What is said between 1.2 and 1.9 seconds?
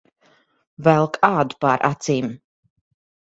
ādu pār